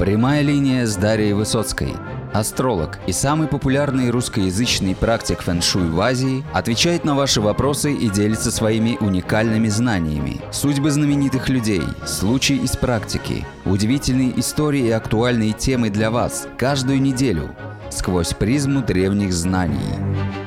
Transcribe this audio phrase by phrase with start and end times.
[0.00, 1.92] Прямая линия с Дарьей Высоцкой.
[2.32, 8.50] Астролог и самый популярный русскоязычный практик фэн-шуй в Азии отвечает на ваши вопросы и делится
[8.50, 10.40] своими уникальными знаниями.
[10.52, 17.54] Судьбы знаменитых людей, случаи из практики, удивительные истории и актуальные темы для вас каждую неделю
[17.90, 20.39] сквозь призму древних знаний.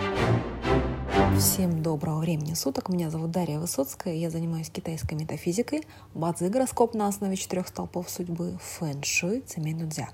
[1.40, 2.90] Всем доброго времени суток.
[2.90, 4.14] Меня зовут Дарья Высоцкая.
[4.14, 5.82] Я занимаюсь китайской метафизикой,
[6.14, 10.10] бадзи гороскоп на основе четырех столпов судьбы, фэн-шуй, цемень нудзя.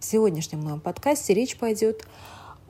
[0.00, 2.06] В сегодняшнем моем подкасте речь пойдет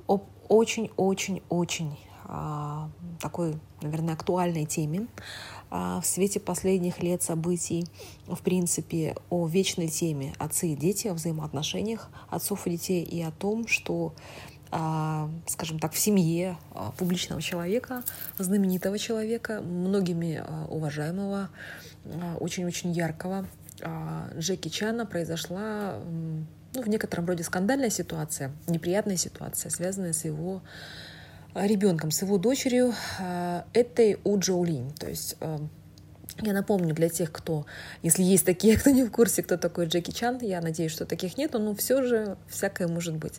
[0.08, 2.90] об очень-очень-очень а,
[3.20, 5.06] такой, наверное, актуальной теме
[5.70, 7.86] а, в свете последних лет событий,
[8.26, 13.30] в принципе, о вечной теме отцы и дети, о взаимоотношениях отцов и детей и о
[13.30, 14.14] том, что
[15.46, 18.02] скажем так, в семье а, публичного человека,
[18.38, 21.48] знаменитого человека, многими а, уважаемого,
[22.41, 23.47] очень-очень яркого
[24.37, 30.62] Джеки Чана произошла ну, в некотором роде скандальная ситуация, неприятная ситуация, связанная с его
[31.55, 32.92] ребенком, с его дочерью,
[33.72, 34.92] этой У Джоулинь.
[34.94, 35.36] То есть
[36.42, 37.66] я напомню для тех, кто,
[38.02, 41.38] если есть такие, кто не в курсе, кто такой Джеки Чан, я надеюсь, что таких
[41.38, 43.34] нет, но все же всякое может быть.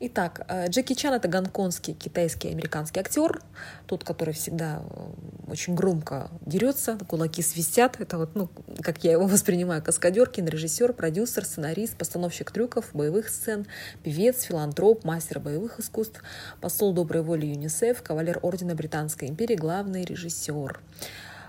[0.00, 3.40] Итак, э, Джеки Чан— это гонконгский, китайский, американский актер,
[3.86, 8.00] тот, который всегда э, очень громко дерется, кулаки свистят.
[8.00, 8.50] Это вот, ну,
[8.82, 13.66] как я его воспринимаю, каскадер, кинорежиссер, продюсер, сценарист, постановщик трюков, боевых сцен,
[14.02, 16.22] певец, филантроп, мастер боевых искусств,
[16.60, 20.80] посол доброй воли ЮНИСЕФ, кавалер Ордена Британской империи, главный режиссер.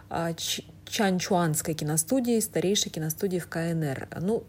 [0.10, 0.34] А,
[0.86, 4.08] Чанчуанской киностудии, старейшей киностудии в КНР.
[4.22, 4.44] Ну,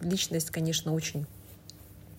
[0.00, 1.26] личность, конечно, очень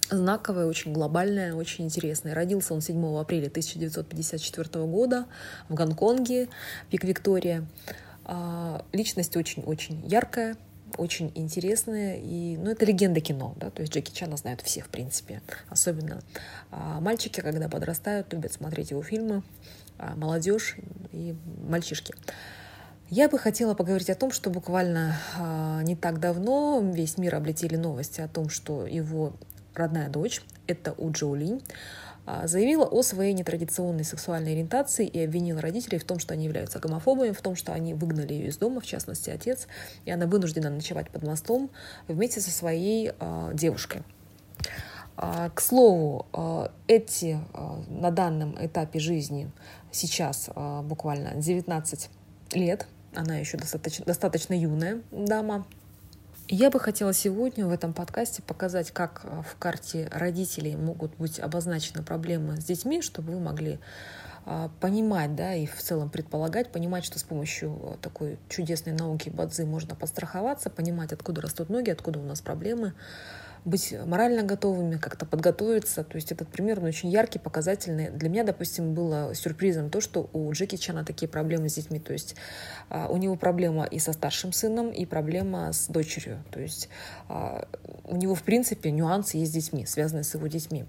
[0.10, 2.34] знаковая, очень глобальная, очень интересная.
[2.34, 5.26] Родился он 7 апреля 1954 года
[5.70, 6.50] в Гонконге,
[6.90, 7.66] Пик Виктория.
[8.26, 10.56] А, личность очень-очень яркая,
[10.98, 12.18] очень интересная.
[12.18, 15.42] И, ну, это легенда кино, да, то есть Джеки Чана знают все, в принципе.
[15.70, 16.22] Особенно
[16.72, 19.44] а, мальчики, когда подрастают, любят смотреть его фильмы,
[20.16, 20.76] молодежь
[21.12, 21.36] и
[21.68, 22.14] мальчишки.
[23.16, 27.76] Я бы хотела поговорить о том, что буквально э, не так давно весь мир облетели
[27.76, 29.34] новости о том, что его
[29.76, 31.62] родная дочь, это У Джоулинь,
[32.26, 36.80] э, заявила о своей нетрадиционной сексуальной ориентации и обвинила родителей в том, что они являются
[36.80, 39.68] гомофобами, в том, что они выгнали ее из дома, в частности отец,
[40.06, 41.70] и она вынуждена ночевать под мостом
[42.08, 44.02] вместе со своей э, девушкой.
[45.16, 46.26] К слову,
[46.88, 47.40] эти
[47.88, 49.52] на данном этапе жизни
[49.92, 52.10] сейчас буквально 19
[52.56, 55.66] лет она еще достаточно, достаточно юная дама.
[56.50, 61.40] Я бы хотела сегодня в этом подкасте показать, как э, в карте родителей могут быть
[61.40, 63.80] обозначены проблемы с детьми, чтобы вы могли
[64.46, 69.30] э, понимать, да, и в целом предполагать, понимать, что с помощью э, такой чудесной науки
[69.30, 72.94] бадзы можно подстраховаться, понимать, откуда растут ноги, откуда у нас проблемы,
[73.66, 76.04] быть морально готовыми, как-то подготовиться.
[76.04, 78.10] То есть этот пример он очень яркий, показательный.
[78.10, 82.00] Для меня, допустим, было сюрпризом то, что у Джеки Чана такие проблемы с детьми.
[82.00, 82.36] То есть
[82.90, 86.44] а, у него проблема и со старшим сыном, и проблема с дочерью.
[86.52, 86.90] То есть
[87.30, 87.68] а,
[88.04, 90.86] у него, в принципе, нюансы есть с детьми, связанные с его детьми.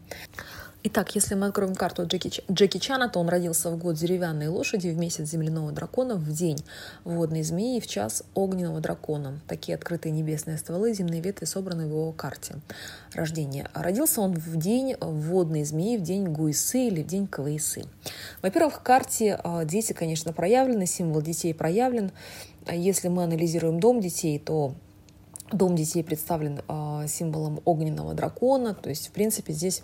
[0.87, 4.89] Итак, если мы откроем карту Джеки, Джеки Чана, то он родился в год деревянной лошади,
[4.89, 6.59] в месяц земляного дракона, в день
[7.05, 9.41] водной змеи, в час огненного дракона.
[9.49, 12.56] Такие открытые небесные стволы, земные ветви собраны в его карте
[13.15, 13.71] рождения.
[13.72, 17.87] Родился он в день водной змеи, в день Гуисы или в день Каваисы.
[18.43, 22.12] Во-первых, в карте а, дети, конечно, проявлены, символ детей проявлен.
[22.71, 24.75] Если мы анализируем дом детей, то
[25.53, 29.83] Дом детей представлен э, символом огненного дракона, то есть, в принципе, здесь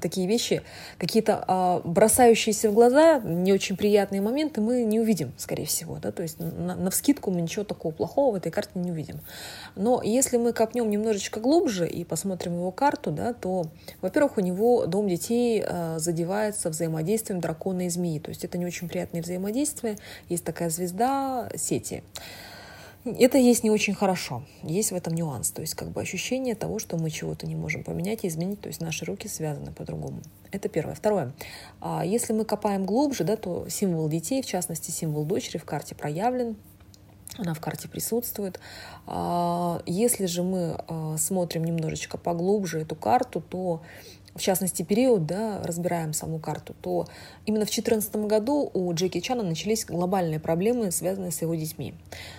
[0.00, 0.62] такие вещи,
[0.98, 6.12] какие-то э, бросающиеся в глаза, не очень приятные моменты мы не увидим, скорее всего, да,
[6.12, 9.20] то есть на, на вскидку мы ничего такого плохого в этой карте не увидим.
[9.76, 13.66] Но если мы копнем немножечко глубже и посмотрим его карту, да, то,
[14.02, 18.66] во-первых, у него дом детей э, задевается взаимодействием дракона и змеи, то есть это не
[18.66, 19.96] очень приятное взаимодействие,
[20.28, 22.02] есть такая звезда сети.
[23.04, 24.42] Это есть не очень хорошо.
[24.62, 25.50] Есть в этом нюанс.
[25.50, 28.60] То есть как бы ощущение того, что мы чего-то не можем поменять и изменить.
[28.60, 30.20] То есть наши руки связаны по-другому.
[30.50, 30.94] Это первое.
[30.94, 31.32] Второе.
[31.80, 35.94] А, если мы копаем глубже, да, то символ детей, в частности символ дочери в карте
[35.94, 36.56] проявлен.
[37.36, 38.58] Она в карте присутствует.
[39.06, 43.82] А, если же мы а, смотрим немножечко поглубже эту карту, то
[44.38, 47.06] в частности, период, да, разбираем саму карту, то
[47.44, 51.94] именно в 2014 году у Джеки Чана начались глобальные проблемы, связанные с его детьми.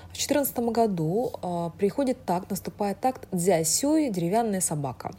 [0.10, 5.12] В 2014 году э, приходит такт, наступает такт дзясюй, деревянная собака.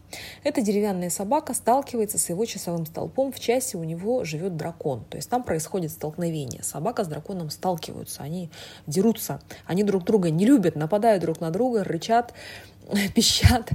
[0.42, 5.16] Эта деревянная собака сталкивается с его часовым столпом, в часе у него живет дракон, то
[5.16, 6.64] есть там происходит столкновение.
[6.64, 8.50] Собака с драконом сталкиваются, они
[8.88, 12.34] дерутся, они друг друга не любят, нападают друг на друга, рычат,
[13.14, 13.70] пищат,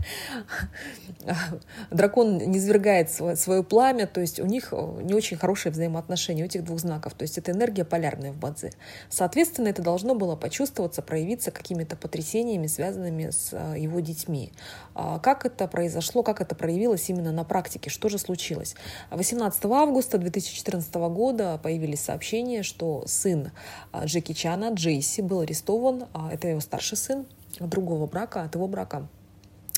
[1.91, 6.43] дракон не свергает свое, свое пламя, то есть у них э, не очень хорошие взаимоотношения
[6.43, 8.71] у этих двух знаков, то есть это энергия полярная в Бадзи.
[9.09, 14.51] Соответственно, это должно было почувствоваться, проявиться какими-то потрясениями, связанными с э, его детьми.
[14.93, 18.75] А как это произошло, как это проявилось именно на практике, что же случилось?
[19.11, 23.51] 18 августа 2014 года появились сообщения, что сын
[23.93, 27.25] э, Джеки Чана, Джейси, был арестован, а это его старший сын,
[27.59, 29.07] другого брака, от его брака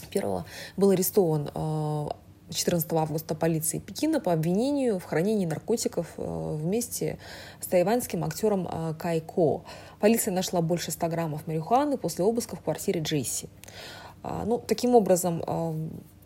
[0.09, 0.45] первого,
[0.75, 1.49] был арестован
[2.49, 7.17] 14 э, августа полицией Пекина по обвинению в хранении наркотиков э, вместе
[7.59, 9.63] с тайваньским актером э, Кайко.
[9.99, 13.49] Полиция нашла больше 100 граммов марихуаны после обыска в квартире Джейси.
[14.23, 15.43] А, ну, таким образом,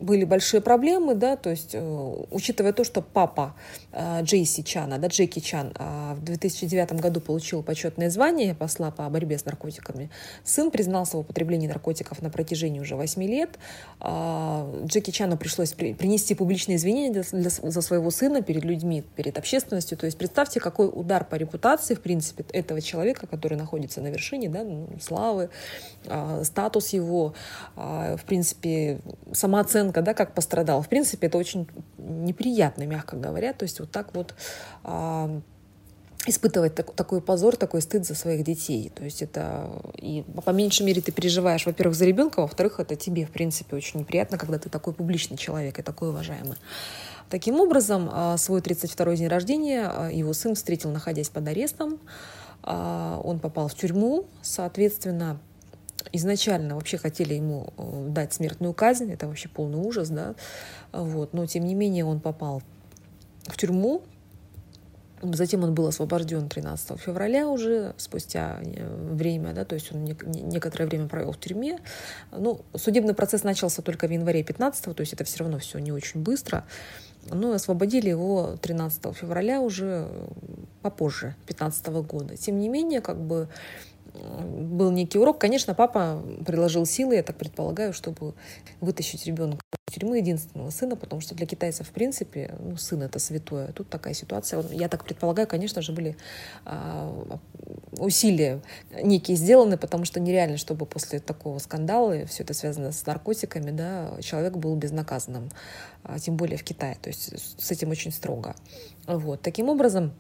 [0.02, 3.54] были большие проблемы, да, то есть, э, учитывая то, что папа
[3.92, 9.08] э, Джейси Чана, да, Джеки Чан э, в 2009 году получил почетное звание посла по
[9.10, 10.10] борьбе с наркотиками,
[10.44, 13.60] сын признался в употреблении наркотиков на протяжении уже 8 лет.
[14.00, 19.04] Э, Джеки Чану пришлось при, принести публичные извинения для, для, за своего сына перед людьми,
[19.16, 19.98] перед общественностью.
[19.98, 24.50] То есть представьте, какой удар по репутации, в принципе, этого человека, который находится на вершине,
[24.50, 25.50] да, ну, славы,
[26.06, 27.34] э, статус его,
[27.76, 29.00] в принципе,
[29.34, 30.82] самооценка ребенка, да, как пострадал.
[30.82, 31.68] В принципе, это очень
[31.98, 33.54] неприятно, мягко говоря.
[33.54, 34.34] То есть вот так вот
[34.84, 35.42] а,
[36.26, 38.92] испытывать так, такой позор, такой стыд за своих детей.
[38.96, 43.26] То есть это и по меньшей мере ты переживаешь, во-первых, за ребенка, во-вторых, это тебе,
[43.26, 46.58] в принципе, очень неприятно, когда ты такой публичный человек и такой уважаемый.
[47.30, 52.00] Таким образом, а, свой 32-й день рождения а, его сын встретил, находясь под арестом.
[52.64, 55.40] Он попал в тюрьму, соответственно,
[56.12, 60.36] изначально вообще хотели ему э, дать смертную казнь, это вообще полный ужас, да,
[60.92, 62.62] вот, но тем не менее он попал
[63.48, 64.04] в тюрьму,
[65.22, 70.88] Затем он был освобожден 13 февраля уже, спустя э, время, да, то есть он некоторое
[70.88, 71.80] время провел в тюрьме.
[72.32, 75.92] Ну, судебный процесс начался только в январе 15 то есть это все равно все не
[75.92, 76.66] очень быстро.
[77.30, 80.08] Но освободили его 13 февраля уже
[80.82, 82.36] попозже, 15 года.
[82.36, 83.48] Тем не менее, как бы
[84.14, 85.40] был некий урок.
[85.40, 88.34] Конечно, папа приложил силы, я так предполагаю, чтобы
[88.80, 93.20] вытащить ребенка из тюрьмы, единственного сына, потому что для китайцев, в принципе, ну, сын— это
[93.20, 93.72] святое.
[93.72, 94.64] Тут такая ситуация.
[94.72, 96.18] Я так предполагаю, конечно же, были
[96.66, 97.40] а,
[97.98, 98.62] усилия
[99.02, 104.18] некие сделаны, потому что нереально, чтобы после такого скандала, все это связано с наркотиками, да,
[104.22, 105.50] человек был безнаказанным,
[106.04, 106.98] а, тем более в Китае.
[107.02, 108.56] То есть с этим очень строго.
[109.08, 109.42] Вот.
[109.42, 110.14] Таким образом,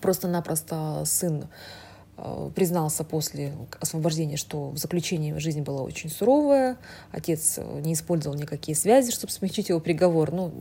[0.00, 1.48] просто-напросто сын
[2.54, 6.76] признался после освобождения, что в заключении жизнь была очень суровая,
[7.12, 10.30] отец э, не использовал никакие связи, чтобы смягчить его приговор.
[10.32, 10.52] Ну,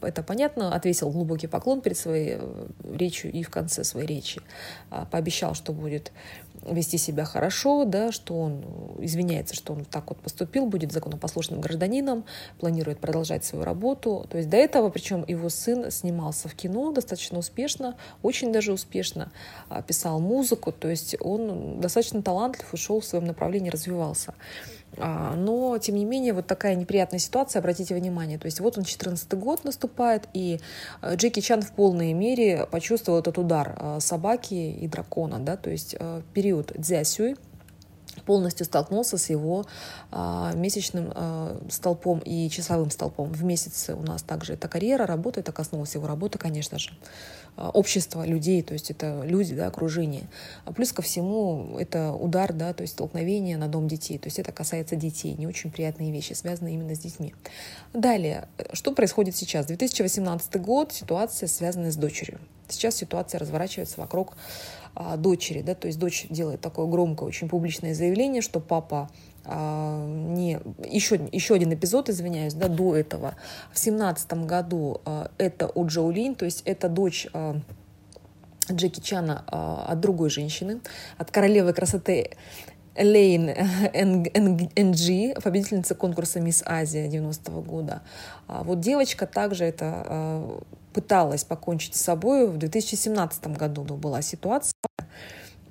[0.00, 4.40] это понятно, отвесил глубокий поклон перед своей э, речью и в конце своей речи
[4.90, 6.12] а, пообещал, что будет
[6.66, 8.64] вести себя хорошо, да, что он
[8.98, 12.24] извиняется, что он так вот поступил, будет законопослушным гражданином,
[12.58, 14.26] планирует продолжать свою работу.
[14.30, 19.30] То есть до этого, причем его сын снимался в кино достаточно успешно, очень даже успешно,
[19.68, 24.34] а, писал музыку, то есть он достаточно талантлив и шел в своем направлении, развивался.
[25.00, 28.38] А, но, тем не менее, вот такая неприятная ситуация, обратите внимание.
[28.38, 30.60] То есть вот он 14 год наступает, и
[31.02, 35.70] э, Джеки Чан в полной мере почувствовал этот удар э, собаки и дракона, да, то
[35.70, 37.36] есть э, период Дзясюй,
[38.22, 39.66] полностью столкнулся с его
[40.10, 43.32] а, месячным а, столпом и часовым столпом.
[43.32, 46.90] В месяц у нас также эта карьера, работа, это коснулась его работы, конечно же.
[47.58, 50.28] А, общество людей, то есть это люди, да, окружение.
[50.64, 54.38] А плюс ко всему это удар, да, то есть столкновение на дом детей, то есть
[54.38, 57.34] это касается детей, не очень приятные вещи, связанные именно с детьми.
[57.92, 59.66] Далее, что происходит сейчас?
[59.66, 62.38] 2018 год, ситуация, связанная с дочерью.
[62.68, 64.36] Сейчас ситуация разворачивается вокруг
[64.94, 69.08] а, дочери, да, то есть дочь делает такое громкое, очень публичное заявление, что папа
[69.44, 70.58] а, не
[70.90, 73.34] еще еще один эпизод, извиняюсь, да, до этого
[73.72, 77.60] в семнадцатом году а, это у Джоулин, то есть это дочь а,
[78.70, 79.44] Джеки Чана
[79.88, 80.80] от другой женщины,
[81.16, 82.32] от королевы красоты
[82.96, 88.02] Лейн НГ, победительница конкурса Мисс Азия 90 года.
[88.46, 90.60] Вот девочка также это
[90.98, 94.74] пыталась покончить с собой в 2017 году была ситуация.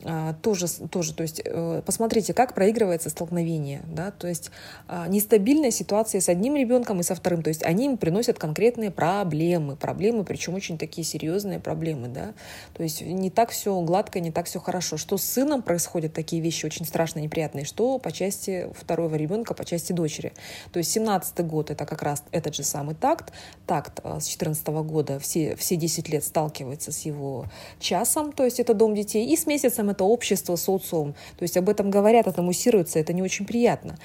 [0.03, 4.51] А, тоже, тоже, то есть э, посмотрите, как проигрывается столкновение, да, то есть
[4.87, 8.91] а, нестабильная ситуация с одним ребенком и со вторым, то есть они им приносят конкретные
[8.91, 12.33] проблемы, проблемы, причем очень такие серьезные проблемы, да,
[12.73, 14.97] то есть не так все гладко, не так все хорошо.
[14.97, 19.65] Что с сыном происходят такие вещи очень страшно неприятные, что по части второго ребенка, по
[19.65, 20.33] части дочери.
[20.71, 23.33] То есть 17 год это как раз этот же самый такт,
[23.65, 27.45] такт а, с 14 года все, все 10 лет сталкивается с его
[27.79, 31.13] часом, то есть это дом детей, и с месяцем это общество, социум.
[31.38, 33.98] То есть об этом говорят, это муссируется, это не очень приятно.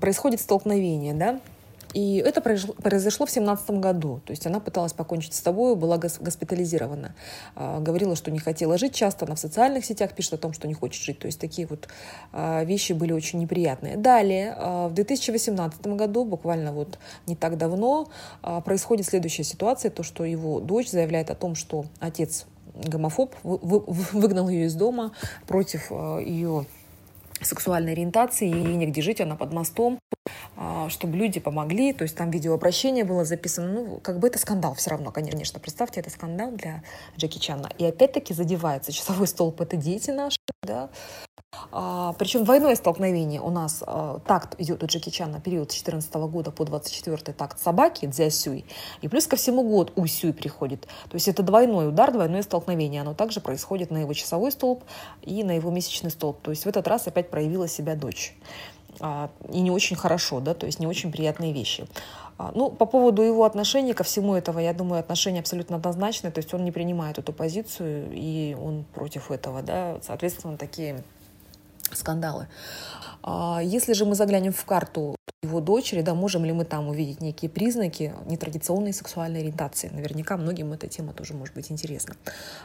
[0.00, 1.40] происходит столкновение, да,
[1.94, 4.20] и это произошло в семнадцатом году.
[4.26, 7.14] То есть она пыталась покончить с собой, была госпитализирована.
[7.54, 9.24] А, говорила, что не хотела жить часто.
[9.24, 11.18] Она в социальных сетях пишет о том, что не хочет жить.
[11.18, 11.88] То есть такие вот
[12.32, 13.96] а, вещи были очень неприятные.
[13.96, 18.08] Далее, а, в 2018 году, буквально вот не так давно,
[18.64, 19.90] происходит следующая ситуация.
[19.90, 22.46] То, что его дочь заявляет о том, что отец
[22.78, 25.12] гомофоб, выгнал ее из дома
[25.46, 26.66] против ее
[27.40, 29.98] сексуальной ориентации, ей негде жить, она под мостом,
[30.88, 34.90] чтобы люди помогли, то есть там видеообращение было записано, ну, как бы это скандал все
[34.90, 36.82] равно, конечно, представьте, это скандал для
[37.16, 37.70] Джеки Чана.
[37.78, 40.90] И опять-таки задевается часовой столб, это дети наши, да,
[41.72, 46.12] а, причем двойное столкновение у нас а, такт идет у Джеки Чана период с 14
[46.14, 48.66] года по 24 такт собаки Дзясюй,
[49.00, 50.82] и плюс ко всему год Усюй приходит.
[50.82, 53.00] То есть это двойной удар, двойное столкновение.
[53.00, 54.84] Оно также происходит на его часовой столб
[55.22, 56.40] и на его месячный столб.
[56.42, 58.36] То есть в этот раз опять проявила себя дочь.
[59.00, 61.86] А, и не очень хорошо, да, то есть не очень приятные вещи.
[62.38, 66.38] А, ну, по поводу его отношения ко всему этого, я думаю, отношения абсолютно однозначные, то
[66.38, 71.02] есть он не принимает эту позицию, и он против этого, да, соответственно, такие
[71.92, 72.48] скандалы.
[73.22, 77.20] А, если же мы заглянем в карту его дочери, да, можем ли мы там увидеть
[77.20, 79.88] некие признаки нетрадиционной сексуальной ориентации?
[79.88, 82.16] Наверняка многим эта тема тоже может быть интересна.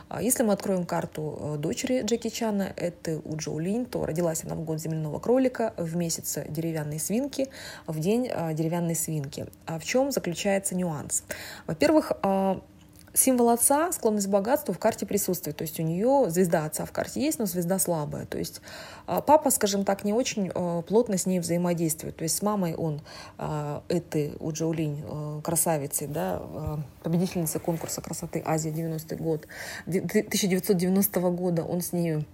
[0.10, 4.44] А если мы откроем карту э, дочери Джеки Чана, это у Джоу Линь, то родилась
[4.44, 7.50] она в год земляного кролика, в месяц деревянной свинки,
[7.86, 9.48] в день э, деревянной свинки.
[9.66, 11.24] А в чем заключается нюанс?
[11.68, 12.62] Во-первых, а,
[13.14, 15.56] Символ отца, склонность к богатству в карте присутствует.
[15.56, 18.26] То есть у нее звезда отца в карте есть, но звезда слабая.
[18.26, 18.62] То есть
[19.06, 22.16] а, папа, скажем так, не очень а, плотно с ней взаимодействует.
[22.16, 23.02] То есть с мамой он
[23.38, 25.04] а, этой у Джоулинь
[25.44, 26.42] красавицей, да,
[27.04, 29.48] победительница конкурса красоты Азия 90 год,
[29.86, 32.26] 1990 года он с ней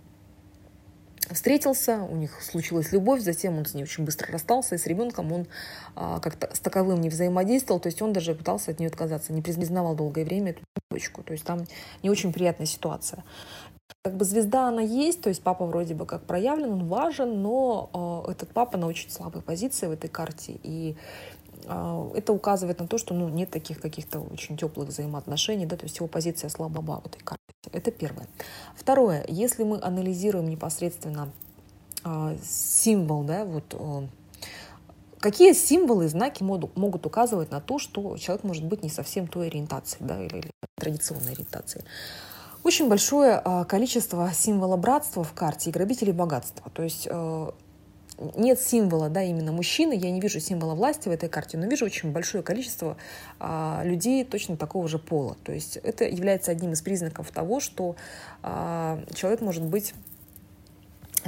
[1.34, 5.32] встретился, у них случилась любовь, затем он с ней очень быстро расстался, и с ребенком
[5.32, 5.48] он
[5.96, 9.42] а, как-то с таковым не взаимодействовал, то есть он даже пытался от нее отказаться, не
[9.42, 11.66] признавал долгое время эту дочку, то есть там
[12.04, 13.24] не очень приятная ситуация.
[14.04, 18.26] Как бы звезда она есть, то есть папа вроде бы как проявлен, он важен, но
[18.28, 20.96] э, этот папа на очень слабой позиции в этой карте, и
[21.66, 25.86] э, это указывает на то, что ну, нет таких каких-то очень теплых взаимоотношений, да, то
[25.86, 27.39] есть его позиция слаба в этой карте.
[27.72, 28.28] Это первое.
[28.76, 31.30] Второе, если мы анализируем непосредственно
[32.06, 34.08] э, символ, да, вот э,
[35.20, 39.48] какие символы и знаки могут, указывать на то, что человек может быть не совсем той
[39.48, 41.84] ориентации, да, или, или традиционной ориентации.
[42.64, 46.72] Очень большое э, количество символа братства в карте и грабителей богатства.
[46.72, 47.52] То есть э,
[48.36, 51.86] нет символа, да, именно мужчины, я не вижу символа власти в этой карте, но вижу
[51.86, 52.98] очень большое количество
[53.40, 55.38] а, людей точно такого же пола.
[55.44, 57.96] То есть это является одним из признаков того, что
[58.44, 59.94] а, человек может быть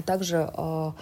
[0.06, 0.94] также а,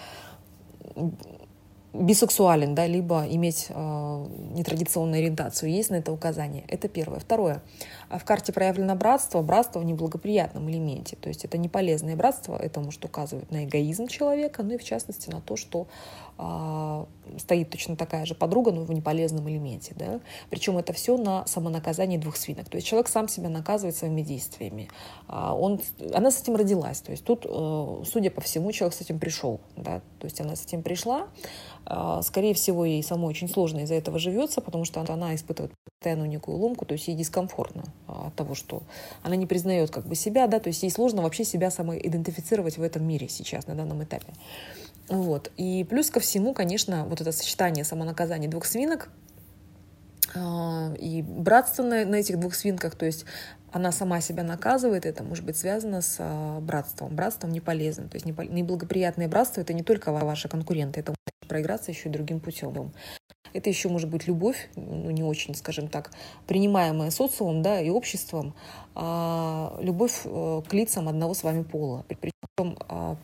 [1.94, 5.72] бисексуален, да, либо иметь э, нетрадиционную ориентацию.
[5.72, 6.64] Есть на это указание.
[6.68, 7.20] Это первое.
[7.20, 7.62] Второе.
[8.10, 9.42] В карте проявлено братство.
[9.42, 11.16] Братство в неблагоприятном элементе.
[11.16, 12.58] То есть это не полезное братство.
[12.58, 15.88] Это может указывать на эгоизм человека, ну и в частности на то, что
[16.40, 17.06] э,
[17.38, 19.94] стоит точно такая же подруга, но в неполезном элементе.
[19.96, 20.22] Да?
[20.50, 22.68] Причем это все на самонаказании двух свинок.
[22.70, 24.90] То есть человек сам себя наказывает своими действиями.
[25.28, 25.80] Э, он,
[26.14, 27.02] она с этим родилась.
[27.02, 29.60] То есть тут, э, судя по всему, человек с этим пришел.
[29.76, 30.02] Да?
[30.20, 31.28] То есть она с этим пришла,
[31.79, 31.79] а,
[32.22, 36.58] скорее всего, ей самой очень сложно из-за этого живется, потому что она испытывает постоянную некую
[36.58, 38.84] ломку, то есть ей дискомфортно а, от того, что
[39.24, 42.78] она не признает как бы себя, да, то есть ей сложно вообще себя самой идентифицировать
[42.78, 44.34] в этом мире сейчас, на данном этапе.
[45.10, 45.52] Вот.
[45.58, 49.10] И плюс ко всему, конечно, вот это сочетание самонаказания двух свинок,
[50.36, 53.26] а, и братство на, на этих двух свинках, то есть
[53.72, 57.16] она сама себя наказывает, это может быть связано с а, братством.
[57.16, 58.10] Братством не полезным.
[58.10, 61.14] То есть неблагоприятное братство— это не только ваши конкуренты, это
[61.50, 62.94] проиграться еще и другим путем.
[63.52, 66.12] Это еще может быть любовь, ну, не очень, скажем так,
[66.48, 68.54] принимаемая социумом да, и обществом,
[68.96, 72.06] а любовь э, к лицам одного с вами пола.
[72.08, 73.18] Причем а,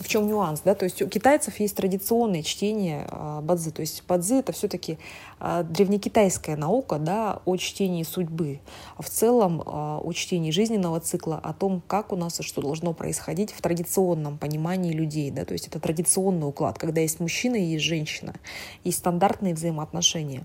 [0.00, 4.04] в чем нюанс, да, то есть у китайцев есть традиционное чтение а, бадзи, то есть
[4.06, 4.98] бадзи это все-таки
[5.38, 8.60] а, древнекитайская наука, да, о чтении судьбы,
[8.96, 12.92] а в целом о чтении жизненного цикла, о том, как у нас и что должно
[12.92, 17.62] происходить в традиционном понимании людей, да, то есть это традиционный уклад, когда есть мужчина и
[17.62, 18.34] есть женщина,
[18.84, 20.44] есть стандартные взаимоотношения.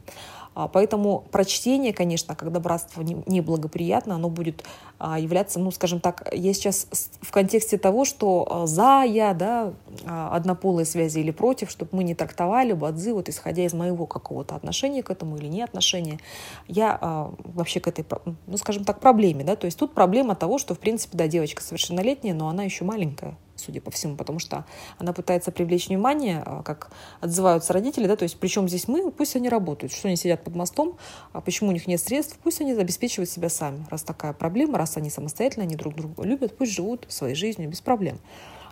[0.58, 4.64] А, поэтому прочтение, конечно, когда братство неблагоприятно, оно будет
[4.98, 6.88] а, являться, ну, скажем так, я сейчас
[7.22, 9.74] в контексте того, что а, за, я, да,
[10.08, 15.04] однополые связи или против, чтобы мы не трактовали бадзи, вот исходя из моего какого-то отношения
[15.04, 16.20] к этому или не отношения,
[16.68, 18.04] я вообще к этой,
[18.48, 21.62] ну, скажем так, проблеме, да, то есть тут проблема того, что, в принципе, да, девочка
[21.62, 24.66] совершеннолетняя, но она еще маленькая, судя по всему, потому что
[24.98, 29.36] она пытается привлечь внимание, а, как отзываются родители, да, то есть причем здесь мы, пусть
[29.36, 30.98] они работают, что они сидят под мостом,
[31.34, 34.98] а почему у них нет средств, пусть они обеспечивают себя сами, раз такая проблема, раз
[34.98, 38.20] они самостоятельно, они друг друга любят, пусть живут своей жизнью без проблем.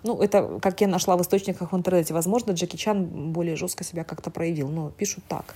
[0.03, 4.03] Ну, это, как я нашла в источниках в интернете, возможно, Джеки Чан более жестко себя
[4.03, 5.55] как-то проявил, но пишут так.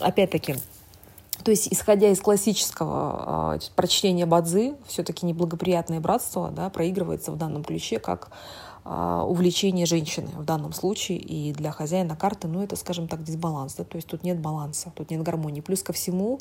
[0.00, 0.56] Опять-таки,
[1.44, 7.64] то есть, исходя из классического э, прочтения Бадзы, все-таки неблагоприятное братство да, проигрывается в данном
[7.64, 8.30] ключе как
[8.88, 11.18] увлечение женщины в данном случае.
[11.18, 13.74] И для хозяина карты, ну, это, скажем так, дисбаланс.
[13.74, 15.60] Да, то есть тут нет баланса, тут нет гармонии.
[15.60, 16.38] Плюс ко всему,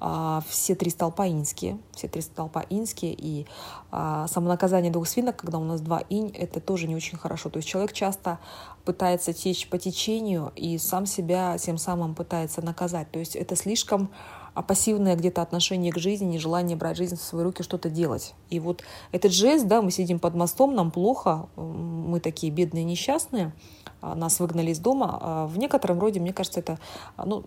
[0.00, 3.14] э, все три столпа инские, все три столпа инские.
[3.14, 3.46] И
[3.90, 7.50] э, самонаказание двух свинок, когда у нас два инь, это тоже не очень хорошо.
[7.50, 8.38] То есть человек часто
[8.84, 13.10] пытается течь по течению и сам себя тем самым пытается наказать.
[13.10, 14.10] То есть это слишком
[14.58, 18.34] а пассивное где-то отношение к жизни, нежелание брать жизнь в свои руки, что-то делать.
[18.50, 23.52] И вот этот жест, да, мы сидим под мостом, нам плохо, мы такие бедные, несчастные,
[24.00, 25.16] а, нас выгнали из дома.
[25.22, 26.80] А в некотором роде, мне кажется, это
[27.24, 27.44] ну,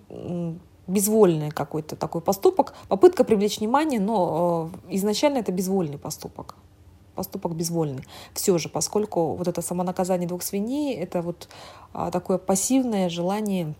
[0.87, 6.55] безвольный какой-то такой поступок, попытка привлечь внимание, но э, изначально это безвольный поступок
[7.13, 8.05] поступок безвольный.
[8.33, 11.49] Все же, поскольку вот это самонаказание двух свиней, это вот
[11.91, 13.75] такое пассивное желание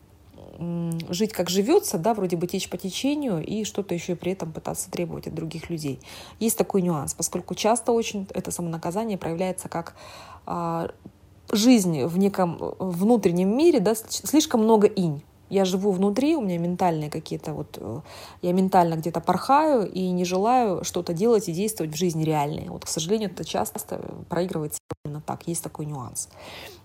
[1.10, 4.91] жить как живется, да, вроде бы течь по течению и что-то еще при этом пытаться
[4.91, 6.00] требовать от других людей.
[6.39, 9.96] Есть такой нюанс, поскольку часто очень это самонаказание проявляется как
[10.46, 10.91] а,
[11.51, 15.24] жизнь в неком внутреннем мире, да, слишком много инь.
[15.50, 18.00] Я живу внутри, у меня ментальные какие-то вот, э,
[18.41, 22.70] я ментально где-то порхаю и не желаю что-то делать и действовать в жизни реальной.
[22.70, 26.29] Вот, к сожалению, это часто проигрывается именно так, есть такой нюанс.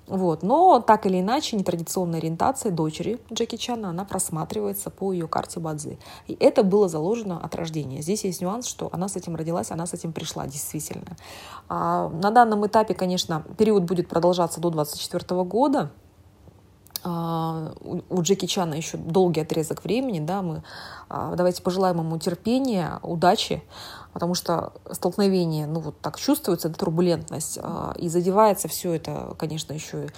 [0.07, 0.43] Вот.
[0.43, 5.99] Но так или иначе, нетрадиционная ориентация дочери Джеки Чана, она просматривается по ее карте Бадзи.
[6.29, 8.03] И это было заложено от рождения.
[8.03, 11.17] Здесь есть нюанс, что она с этим родилась, она с этим пришла действительно.
[11.69, 15.91] А на данном этапе, конечно, период будет продолжаться до 24 года,
[17.07, 20.63] у Джеки Чана еще долгий отрезок времени, да, мы
[21.09, 23.63] а, давайте пожелаем ему терпения, удачи,
[24.13, 29.73] потому что столкновение, ну вот так чувствуется, да, турбулентность, а, и задевается все это, конечно,
[29.73, 30.09] еще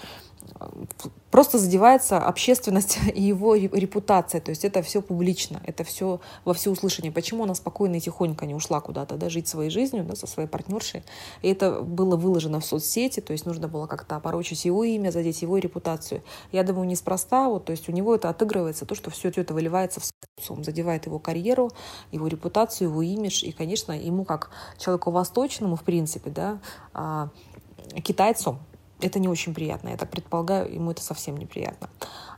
[1.30, 4.40] просто задевается общественность и его репутация.
[4.40, 7.12] То есть это все публично, это все во всеуслышание.
[7.12, 10.48] Почему она спокойно и тихонько не ушла куда-то, да, жить своей жизнью, да, со своей
[10.48, 11.04] партнершей.
[11.42, 15.42] И это было выложено в соцсети, то есть нужно было как-то опорочить его имя, задеть
[15.42, 16.22] его репутацию.
[16.52, 20.00] Я думаю, неспроста, вот, то есть у него это отыгрывается, то, что все это выливается
[20.00, 20.04] в
[20.38, 21.70] социум, задевает его карьеру,
[22.10, 23.44] его репутацию, его имидж.
[23.44, 26.58] И, конечно, ему как человеку восточному, в принципе, да,
[26.92, 27.28] а,
[28.02, 28.58] китайцу,
[29.00, 29.90] это не очень приятно.
[29.90, 31.88] Я так предполагаю, ему это совсем неприятно.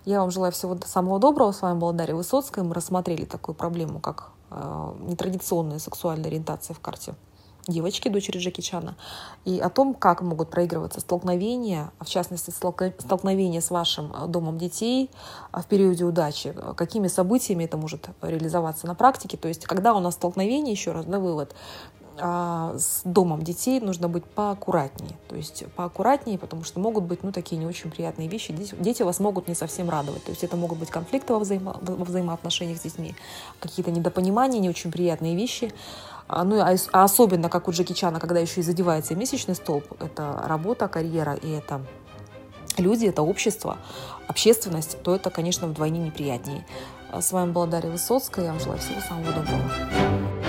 [0.05, 1.53] Я вам желаю всего самого доброго.
[1.53, 2.65] С вами была Дарья Высоцкая.
[2.65, 7.15] Мы рассмотрели такую проблему, как э, нетрадиционная сексуальная ориентация в карте
[7.69, 8.97] девочки, дочери Джеки Чана,
[9.45, 15.11] и о том, как могут проигрываться столкновения, в частности, столкновения с вашим э, домом детей
[15.53, 19.37] э, в периоде удачи, какими событиями это может реализоваться на практике.
[19.37, 21.55] То есть, когда у нас столкновение, еще раз, да, вывод,
[22.21, 25.17] а, с домом детей нужно быть поаккуратнее.
[25.29, 28.53] То есть поаккуратнее, потому что могут быть ну, такие не очень приятные вещи.
[28.53, 30.25] Дети, дети вас могут не совсем радовать.
[30.25, 33.15] То есть это могут быть конфликты во, взаимо, во взаимоотношениях с детьми,
[33.61, 35.73] какие-то недопонимания, не очень приятные вещи.
[36.29, 39.85] А, ну, а, а особенно, как у Джеки Чана, когда еще и задевается месячный столб,
[40.01, 41.81] это работа, карьера и это
[42.79, 43.79] люди, это общество,
[44.29, 46.65] общественность, то это, конечно, вдвойне неприятнее.
[47.13, 48.45] С вами была Дарья Высоцкая.
[48.45, 50.40] Я вам желаю всего самого доброго.